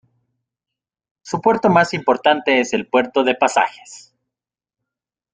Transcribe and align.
Su 1.21 1.41
puerto 1.41 1.69
más 1.69 1.93
importante 1.93 2.59
es 2.59 2.73
el 2.73 2.87
Puerto 2.87 3.23
de 3.23 3.35
Pasajes. 3.35 4.15